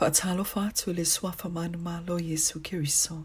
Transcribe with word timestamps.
Whaatalofa 0.00 0.66
atu 0.68 0.92
le 0.94 1.04
suafa 1.04 1.48
manumalo 1.50 2.20
Yesu 2.20 2.60
Kiriso. 2.60 3.24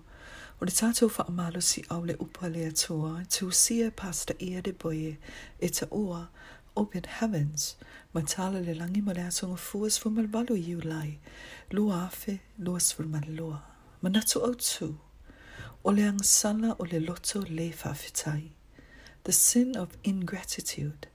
O 0.59 0.65
le 0.65 0.71
tātou 0.71 1.07
whaamalo 1.07 1.61
si 1.61 1.83
au 1.91 1.99
le 2.01 2.13
upa 2.15 2.47
le 2.49 2.65
atua, 2.71 3.21
e 3.21 3.25
tūsia 3.29 3.91
pasta 3.95 4.33
ia 4.41 4.59
de 4.59 4.73
boye, 4.73 5.17
e 5.61 5.69
ta 5.69 5.85
ua, 5.91 6.31
open 6.75 7.03
heavens, 7.05 7.75
matala 8.15 8.59
le 8.65 8.73
langi 8.73 9.03
ma 9.03 9.11
le 9.13 9.21
atonga 9.21 9.59
fuas 9.67 9.99
fu 9.99 10.09
malbalo 10.09 10.57
iu 10.57 10.81
lai, 10.81 11.19
lua 11.71 12.07
afe, 12.09 12.39
lua 12.57 12.79
sfurman 12.79 13.29
lua. 13.37 13.61
Manatu 14.01 14.41
au 14.41 14.55
tū, 14.55 14.95
o 15.85 15.91
le 15.91 16.09
angsala 16.09 16.75
o 16.79 16.87
le 16.91 16.99
loto 16.99 17.45
le 17.51 17.69
whawhitai. 17.69 18.49
The 19.25 19.31
sin 19.31 19.77
of 19.77 19.95
ingratitude, 20.03 21.05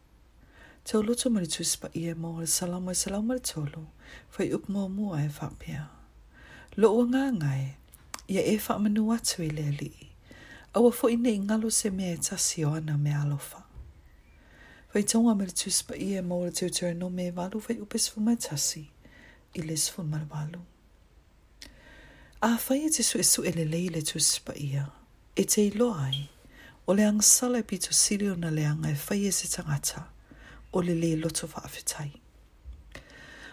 Te 0.89 0.97
o 0.99 1.03
loto 1.03 1.29
mani 1.31 1.47
tu 1.47 1.63
ispa 1.63 1.89
ia 1.95 2.15
mo 2.15 2.41
le 2.41 2.47
salamo 2.47 2.91
e 2.91 2.95
salamo 2.95 3.33
le 3.35 3.39
tolo, 3.41 3.83
fa 4.33 4.43
i 4.45 4.53
upmo 4.55 4.89
mo 4.89 5.13
a 5.13 5.21
e 5.23 5.29
whapia. 5.37 5.83
Lo 6.81 6.89
o 6.97 7.03
ngā 7.11 7.25
ngai, 7.37 7.65
ia 8.35 8.41
e 8.41 8.55
wha 8.57 8.75
manu 8.83 9.05
atu 9.17 9.43
i 9.45 9.51
le 9.57 9.67
li, 9.81 9.93
au 10.73 10.89
a 10.89 10.93
fo 10.99 11.11
i 11.13 11.17
nei 11.25 11.37
ngalo 11.45 11.69
se 11.79 11.91
mea 11.91 12.15
e 12.15 12.17
tasi 12.27 12.65
o 12.65 12.71
ana 12.81 12.97
me 13.05 13.13
alofa. 13.23 13.61
Fa 14.91 14.97
i 15.05 15.05
taunga 15.11 15.35
mani 15.39 15.53
tu 15.59 15.69
ispa 15.69 15.93
ia 16.09 16.23
mo 16.29 16.41
le 16.47 16.51
teo 16.57 16.71
tera 16.77 16.95
no 16.97 17.09
me 17.17 17.25
e 17.31 17.35
walu 17.39 17.59
fa 17.65 17.71
i 17.77 17.81
upes 17.85 18.05
fu 18.11 18.17
mai 18.27 18.39
tasi, 18.47 18.85
i 19.55 19.61
le 19.67 19.77
sifun 19.83 20.07
mara 20.13 20.25
walu. 20.35 20.61
A 22.41 22.51
whai 22.69 22.81
e 22.89 22.91
te 22.95 23.03
su 23.09 23.17
e 23.19 23.23
su 23.33 23.41
e 23.49 23.53
le 23.59 23.65
leile 23.75 24.01
tu 24.09 24.15
ispa 24.25 24.53
ia, 24.69 24.85
e 25.37 25.43
te 25.51 25.61
i 25.69 25.71
loai, 25.81 26.19
o 26.89 26.95
le 26.97 27.05
angsala 27.13 27.57
e 27.59 27.63
pito 27.71 27.91
sirio 28.03 28.33
na 28.43 28.49
le 28.57 28.65
anga 28.73 28.89
e 28.89 28.97
whai 29.09 29.27
e 29.29 29.33
se 29.39 29.47
tangata, 29.49 29.53
e 29.53 29.81
te 29.93 30.01
i 30.05 30.07
loai, 30.09 30.18
o 30.73 30.81
le 30.81 30.95
le 30.95 31.17
loto 31.17 31.47
whaafetai. 31.47 32.21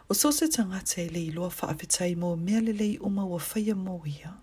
O 0.10 0.14
so 0.14 0.32
se 0.32 0.48
tangata 0.52 1.02
e 1.02 1.10
le 1.10 1.20
iloa 1.24 1.48
whaafetai 1.62 2.16
mō 2.16 2.36
mea 2.36 2.60
le 2.60 2.72
le 2.74 2.98
uma 3.02 3.26
wa 3.26 3.38
whaia 3.40 3.74
mō 3.76 4.08
ia, 4.08 4.34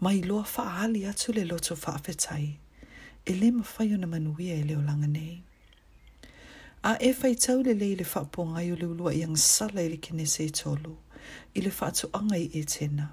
ma 0.00 0.12
iloa 0.12 0.44
whaali 0.56 1.04
atu 1.06 1.32
le 1.32 1.44
loto 1.44 1.74
whaafetai, 1.74 2.58
e 3.26 3.34
le 3.34 3.50
ma 3.50 3.64
whaio 3.76 3.96
na 3.98 4.06
manuia 4.06 4.54
e 4.54 4.62
leo 4.62 4.80
langa 4.82 5.06
nei. 5.06 5.42
A 6.84 6.96
e 7.00 7.12
whai 7.22 7.34
tau 7.34 7.62
le 7.62 7.74
le 7.74 7.94
le 7.96 8.04
whaapo 8.04 8.44
ngai 8.52 8.72
o 8.72 8.74
le 8.76 8.86
ulua 8.86 9.12
i 9.12 9.22
ang 9.22 9.36
sala 9.36 9.82
i 9.82 9.88
le 9.88 9.96
kinese 9.96 10.44
e 10.44 10.48
tolu, 10.50 10.96
i 11.54 11.60
le 11.60 11.70
whaatu 11.80 12.08
angai 12.12 12.44
e 12.58 12.64
tena, 12.64 13.06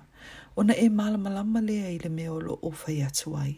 ona 0.59 0.73
e 0.75 0.89
malama 0.89 1.61
lea 1.61 1.89
i 1.95 1.99
le 2.03 2.09
meolo 2.09 2.53
o 2.61 2.69
whai 2.79 3.01
atu 3.07 3.35
ai. 3.37 3.55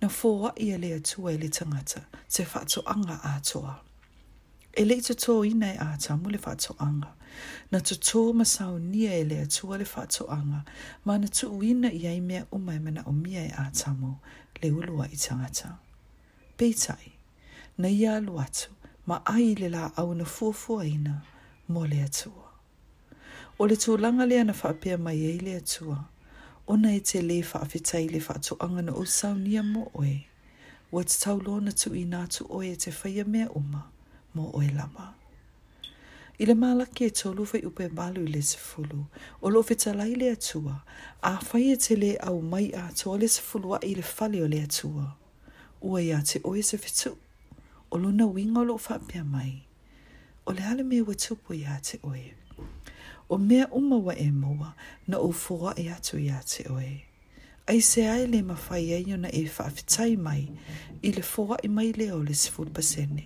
Na 0.00 0.08
fōa 0.08 0.52
ia 0.62 0.76
le 0.78 0.92
atua 0.94 1.32
e 1.32 1.36
le 1.42 1.48
tangata, 1.48 2.00
te 2.32 2.42
whaatu 2.50 2.80
anga 2.92 3.16
atoa. 3.24 3.40
toa. 3.50 3.90
Ele 4.74 5.00
to 5.00 5.44
ina 5.44 5.74
e 5.74 5.76
a 5.78 5.96
tamu 6.00 6.30
le 6.30 6.38
anga. 6.78 7.08
Na 7.70 7.78
to 7.80 7.94
tō 7.94 8.32
masau 8.32 8.78
nia 8.80 9.12
ele 9.12 9.36
atua 9.42 9.76
le 9.76 9.84
anga. 10.30 10.64
ma 11.04 11.18
na 11.18 11.26
to 11.28 11.48
uina 11.50 11.88
i 11.90 12.06
ai 12.06 12.20
mea 12.20 12.44
umai 12.50 12.78
mana 12.80 13.02
o 13.06 13.12
mia 13.12 13.44
e 13.44 13.52
a 13.54 13.70
tamu 13.70 14.18
le 14.62 14.70
ulua 14.70 15.08
i 15.12 15.16
tangata. 15.16 15.76
Peitai, 16.56 17.12
na 17.76 17.88
ia 17.88 18.16
alu 18.16 18.32
ma 19.06 19.20
ai 19.26 19.54
le 19.56 19.68
la 19.68 19.90
au 19.94 20.14
na 20.14 20.24
fuafua 20.24 20.86
ina, 20.86 21.22
mo 21.68 21.84
le 21.84 22.00
atua. 22.00 22.48
O 23.60 23.66
le 23.66 23.76
tūlanga 23.76 24.26
lea 24.26 24.44
na 24.44 24.54
whaapea 24.54 24.98
mai 24.98 25.20
e 25.34 25.38
le 25.38 25.56
atua, 25.60 26.02
ona 26.66 26.94
e 26.94 27.00
te 27.00 27.20
le 27.20 27.42
whaafitai 27.42 28.08
le 28.08 28.22
anga 28.58 28.82
na 28.82 28.92
o 28.94 29.04
sau 29.04 29.34
nia 29.34 29.62
mo 29.62 29.90
oe, 29.94 30.24
wa 30.90 31.02
te 31.04 31.18
tau 31.20 31.36
lona 31.40 31.72
tu 31.72 31.90
i 31.92 32.04
nātu 32.08 32.46
oe 32.48 32.72
e 32.72 32.76
te 32.76 32.90
whaia 32.90 33.24
mea 33.26 33.50
uma. 33.50 33.90
mo 34.34 34.50
oe 34.54 34.66
lama. 34.66 35.12
I 36.38 36.44
le 36.44 36.54
mala 36.54 36.84
ke 36.94 37.08
to 37.20 37.32
lufa 37.32 37.58
i 37.58 37.64
upe 37.66 37.88
balu 37.88 38.22
le 38.34 38.40
se 38.42 38.58
fulu, 38.58 39.00
o 39.42 39.50
lufa 39.50 39.74
ta 39.74 39.92
lai 39.92 40.14
le 40.14 40.30
atua, 40.32 40.76
a 41.22 41.32
fai 41.48 41.72
e 41.72 41.76
te 41.76 41.96
le 41.96 42.10
au 42.20 42.40
mai 42.40 42.72
a 42.74 42.84
to 43.00 43.14
le 43.20 43.28
se 43.28 43.40
fulu 43.48 43.72
a 43.72 43.78
i 43.88 43.92
le 43.98 44.02
fali 44.02 44.40
o 44.42 44.46
le 44.48 44.60
atua. 44.66 45.06
Ua 45.86 46.00
ia 46.02 46.20
te 46.28 46.40
oe 46.48 46.62
se 46.62 46.76
fitu, 46.78 47.12
o 47.92 47.98
luna 48.02 48.26
winga 48.26 48.60
o 48.60 48.64
lufa 48.64 48.98
pia 49.08 49.24
mai, 49.24 49.54
o 50.48 50.52
le 50.56 50.62
ale 50.70 50.82
mea 50.82 51.04
watupo 51.06 51.54
ia 51.54 51.76
te 51.86 51.96
oe. 52.10 52.26
O 53.30 53.38
mea 53.38 53.66
uma 53.72 53.96
wa 53.98 54.14
e 54.18 54.30
moa, 54.30 54.72
na 55.08 55.16
o 55.18 55.30
fua 55.32 55.74
e 55.76 55.84
atu 55.96 56.18
ia 56.18 56.40
te 56.52 56.62
oe. 56.72 56.94
Ai 57.68 57.80
se 57.80 58.02
ai 58.06 58.26
le 58.32 58.40
mawhai 58.42 58.92
e 58.96 59.02
iona 59.08 59.28
e 59.32 59.42
whaafitai 59.54 60.12
mai, 60.26 60.44
i 61.06 61.12
le 61.16 61.22
fua 61.32 61.56
i 61.62 61.68
mai 61.76 61.92
leo 62.00 62.18
le 62.26 62.34
se 62.42 62.50
fulu 62.52 62.70
pasene. 62.70 63.24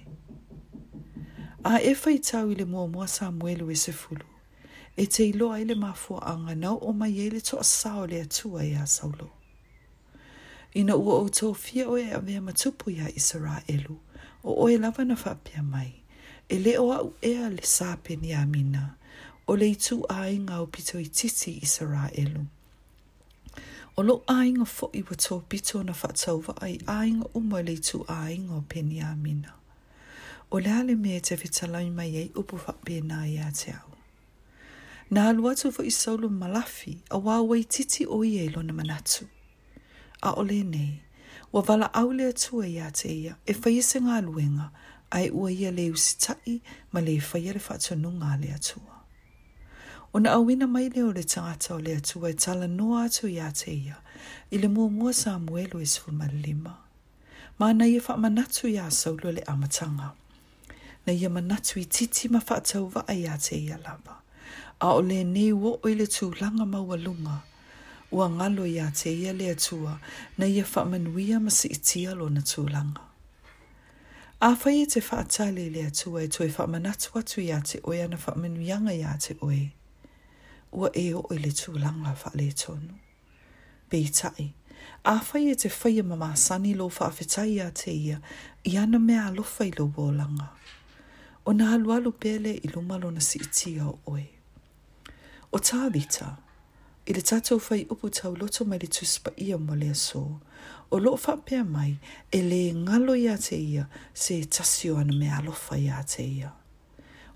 A 1.67 1.83
e 1.83 1.95
fai 1.97 2.19
tau 2.23 2.51
i 2.51 2.55
le 2.55 2.65
mua 2.65 2.87
mua 2.87 3.07
Samuel 3.09 3.63
we 3.67 3.75
se 3.75 3.93
fulu. 3.93 4.23
E 4.97 5.07
te 5.07 5.25
iloa 5.33 5.59
i 5.59 5.65
mafua 5.75 6.21
anga 6.23 6.55
nau 6.55 6.79
o 6.81 6.93
mai 6.93 7.11
ele 7.19 7.41
to 7.41 7.57
asao 7.59 8.07
le 8.07 8.23
atua 8.23 8.63
i 8.65 8.71
e 8.71 8.75
a 8.77 8.87
saulo. 8.87 9.31
Ina 10.77 10.95
ua 10.97 11.15
o 11.21 11.25
tō 11.29 11.55
fia 11.57 11.87
oe 11.89 12.05
a 12.17 12.21
vea 12.21 12.41
matupu 12.41 12.91
ia 12.95 13.09
i 13.09 13.19
sara 13.19 13.63
elu. 13.67 13.99
O 14.45 14.51
oe 14.65 14.79
lava 14.79 15.05
na 15.05 15.17
whapia 15.17 15.63
mai. 15.63 15.91
E 16.49 16.55
le 16.65 16.77
oa 16.79 17.03
u 17.03 17.13
ea 17.23 17.51
le 17.51 17.63
sape 17.63 18.17
ni 18.17 18.33
a 18.33 18.47
mina. 18.47 18.95
O 19.49 19.57
le 19.59 19.69
itu 19.75 20.05
a 20.09 20.31
inga 20.31 20.61
o 20.63 20.67
pito 20.67 21.01
i 21.03 21.09
titi 21.11 21.59
i 21.63 21.67
sara 21.67 22.05
elu. 22.15 22.47
O 23.97 24.01
lo 24.09 24.23
a 24.29 24.39
inga 24.47 24.65
fo 24.65 24.87
i 24.95 25.03
wato 25.03 25.43
pito 25.51 25.83
na 25.83 25.93
whatau 26.01 26.39
va 26.47 26.55
ai 26.63 26.79
a 26.87 26.97
inga 27.11 27.27
umo 27.35 27.59
le 27.67 27.73
itu 27.75 28.05
a 28.07 28.31
inga 28.37 28.55
o 28.55 28.65
peni 28.71 29.03
a 29.03 29.17
mina 29.17 29.51
o 30.51 30.61
le 30.61 30.71
ale 30.73 30.95
mea 30.95 31.21
te 31.21 31.37
fitalai 31.37 31.91
mai 31.91 32.15
ei 32.23 32.31
upu 32.41 32.57
whapena 32.65 33.27
i 33.27 33.39
a 33.39 33.51
te 33.53 33.73
au. 33.81 33.91
Nā 35.11 35.25
alua 35.31 35.55
fo 35.59 35.83
i 35.83 35.91
saulu 35.95 36.31
malafi 36.31 36.93
a 37.11 37.19
wāwai 37.27 37.65
titi 37.77 38.07
o 38.07 38.23
i 38.25 38.31
eilo 38.43 38.63
na 38.63 38.73
manatu. 38.73 39.27
A 40.23 40.31
o 40.39 40.43
le 40.43 40.63
nei, 40.65 41.03
wa 41.53 41.63
vala 41.63 41.87
au 41.95 42.13
le 42.13 42.27
atua 42.31 42.67
e 42.67 42.71
i 42.75 42.79
a 42.81 42.91
ia 43.11 43.35
e 43.47 43.53
whaise 43.55 44.01
ngā 44.07 44.21
luenga 44.27 44.71
a 45.11 45.21
e 45.27 45.31
ua 45.31 45.51
ia 45.51 45.71
le 45.73 45.91
usitai 45.91 46.61
ma 46.93 47.01
le 47.01 47.17
whaia 47.29 47.53
le 47.57 47.61
whatonu 47.67 48.11
ngā 48.21 48.31
le 48.43 48.53
atua. 48.57 48.95
O 50.15 50.19
na 50.19 50.33
awina 50.39 50.67
mai 50.67 50.89
leo 50.89 51.11
le 51.13 51.23
tangata 51.25 51.75
o 51.75 51.79
le 51.79 51.97
atua 51.97 52.31
e 52.31 52.35
tala 52.35 52.67
noa 52.69 53.05
atu 53.09 53.27
i 53.29 53.39
a 53.41 53.51
ia 53.71 53.97
i 54.51 54.59
le 54.59 54.69
mua 54.69 54.89
mua 54.91 55.13
sa 55.13 55.39
muelo 55.39 55.81
e 55.83 55.87
sifu 55.87 56.11
malima. 56.21 56.75
Mā 57.61 57.69
nei 57.75 57.97
e 57.97 58.01
wha 58.01 58.31
i 58.71 58.77
a 58.79 58.87
saulu 58.91 59.33
le 59.35 59.43
amatanga. 59.47 60.15
na 61.07 61.13
ia 61.13 61.31
manatu 61.31 61.79
i 61.81 61.85
titi 61.85 62.29
ma 62.35 62.41
whaatauwa 62.51 63.01
ai 63.13 63.23
a 63.27 63.35
te 63.47 63.57
ia 63.67 63.79
lava. 63.85 64.15
A 64.81 64.87
o 64.89 65.01
le 65.09 65.21
ne 65.25 65.53
uo 65.53 65.73
o 65.83 65.89
le 65.99 66.07
langa 66.41 66.67
maua 66.67 66.97
lunga. 67.05 67.37
Ua 68.15 68.27
ngalo 68.37 68.65
i 68.67 68.77
a 68.81 68.89
te 68.99 69.11
ia 69.23 69.33
le 69.39 69.47
atua 69.55 69.93
na 70.39 70.47
ia 70.55 70.65
whaamanuia 70.73 71.37
ma 71.45 71.51
si 71.59 71.67
iti 71.77 72.01
lo 72.19 72.27
na 72.37 72.41
langa. 72.75 73.01
A 74.41 74.51
whai 74.61 74.83
e 74.83 74.87
te 74.93 75.01
whaatale 75.01 75.65
le 75.77 75.85
tua 75.99 76.19
e 76.25 76.29
toi 76.29 76.49
whaamanatu 76.57 77.09
atu 77.19 77.41
i 77.41 77.57
te 77.69 77.77
oia 77.89 78.07
na 78.11 78.17
whaamanuianga 78.23 78.93
i 78.93 79.03
a 79.03 79.13
te 79.25 79.33
oe. 79.49 79.65
Ua 80.77 80.89
e 80.93 81.07
o 81.15 81.23
fa 81.23 81.35
le 81.37 81.39
Be 81.39 82.13
whaale 82.13 82.55
tonu. 82.63 82.95
Beitai, 83.91 84.47
awhai 85.13 85.45
e 85.51 85.55
te 85.61 85.69
whaia 85.79 86.03
mamasani 86.11 86.73
lo 86.79 86.87
whaafetai 86.95 87.55
a 87.65 87.71
te 87.79 87.91
ia, 87.93 88.17
i 88.65 88.73
ana 88.83 88.99
mea 88.99 89.23
alofa 89.31 89.63
i 89.65 89.71
lo 89.79 89.85
wōlanga. 89.95 90.49
o 91.47 91.53
nā 91.55 91.69
halualu 91.71 92.11
pēle 92.21 92.57
i 92.59 92.69
lumalo 92.73 93.13
na 93.15 93.23
si 93.23 93.39
iti 93.39 93.77
au 93.81 93.93
oe. 94.11 94.25
O 95.55 95.61
tā 95.63 95.85
vita, 95.95 96.33
i 97.07 97.15
le 97.15 97.23
tātou 97.23 97.61
fai 97.63 97.85
upu 97.95 98.11
tau 98.11 98.35
loto 98.35 98.67
mai 98.67 98.81
le 98.83 98.89
tuspa 98.91 99.31
ia 99.41 99.59
mo 99.63 99.77
lea 99.79 99.95
so, 99.95 100.23
o 100.91 100.99
loo 100.99 101.15
whapea 101.23 101.63
mai 101.69 101.93
e 102.35 102.41
le 102.43 102.59
ngalo 102.81 103.15
ia 103.21 103.37
te 103.39 103.55
ia 103.63 103.87
se 104.15 104.41
tasio 104.51 104.99
ana 104.99 105.15
me 105.15 105.31
alofa 105.39 105.79
ia 105.79 106.03
te 106.03 106.27
ia. 106.41 106.51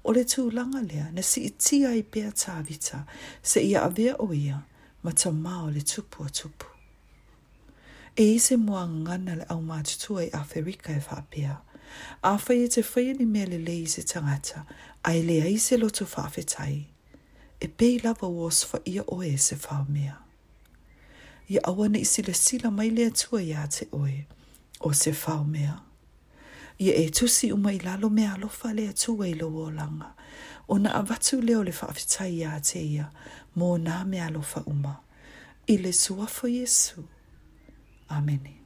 O 0.02 0.14
le 0.16 0.24
tū 0.26 0.48
langa 0.50 0.82
lea 0.90 1.06
na 1.14 1.22
si 1.22 1.44
iti 1.50 1.84
ai 1.86 2.02
pēa 2.02 2.34
tā 2.34 2.58
vita 2.66 3.04
se 3.46 3.62
ia 3.62 3.84
avea 3.86 4.18
o 4.24 4.32
ia 4.34 4.58
ma 5.04 5.12
ta 5.14 5.30
mao 5.30 5.70
le 5.70 5.86
tupu 5.94 6.26
a 6.26 6.30
tupu. 6.30 6.66
E 8.18 8.26
ise 8.34 8.56
mua 8.58 8.82
ngana 8.90 9.36
le 9.38 9.44
au 9.54 9.62
mātutua 9.62 10.24
i 10.26 10.32
Awherika 10.34 10.92
e 10.92 10.98
whapea, 10.98 10.98
e 10.98 11.46
whapea, 11.46 11.58
Afa 12.22 12.52
i 12.54 12.68
te 12.68 12.84
whia 12.96 13.12
ni 13.14 13.24
mea 13.26 13.46
lelei 13.46 13.86
se 13.86 14.02
tangata, 14.02 14.64
ai 15.04 15.22
lea 15.22 15.46
i 15.48 15.58
se 15.58 15.76
loto 15.76 16.04
whawhetai. 16.04 16.84
E 17.60 17.68
pei 17.68 17.98
lava 18.04 18.28
was 18.28 18.64
fa 18.66 18.78
ia 18.84 19.02
oe 19.08 19.28
e 19.34 19.38
se 19.38 19.56
whaumea. 19.56 20.16
Ia 21.50 21.60
awana 21.64 21.98
i 21.98 22.04
sila 22.04 22.34
sila 22.34 22.70
mai 22.70 22.90
lea 22.90 23.10
tua 23.10 23.42
ia 23.42 23.66
te 23.66 23.88
oe, 23.92 24.26
o 24.80 24.92
se 24.92 25.10
whaumea. 25.10 25.80
Ia 26.78 26.94
e 26.96 27.10
tusi 27.10 27.52
uma 27.52 27.72
i 27.72 27.78
lalo 27.78 28.08
mea 28.08 28.34
alofa 28.34 28.72
lea 28.74 28.92
tua 28.92 29.28
i 29.28 29.34
loa 29.34 29.70
langa, 29.70 30.14
o 30.68 30.78
na 30.78 30.94
awatu 30.94 31.40
leo 31.42 31.64
le 31.64 31.72
whawhetai 31.72 32.34
ia 32.34 32.60
te 32.60 32.80
ia, 32.84 33.10
mō 33.58 33.76
nā 33.82 34.04
mea 34.06 34.26
alofa 34.30 34.62
uma. 34.66 34.96
Ile 35.66 35.82
le 35.82 35.92
suafo 35.92 36.48
Yesu. 36.48 37.04
Amene. 38.08 38.59